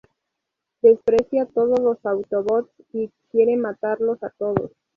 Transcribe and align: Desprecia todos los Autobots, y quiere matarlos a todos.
Desprecia 0.81 1.45
todos 1.45 1.79
los 1.79 2.03
Autobots, 2.07 2.71
y 2.91 3.11
quiere 3.31 3.55
matarlos 3.55 4.23
a 4.23 4.31
todos. 4.31 4.71